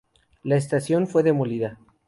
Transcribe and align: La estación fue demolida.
La 0.43 0.55
estación 0.55 1.05
fue 1.05 1.21
demolida. 1.21 1.77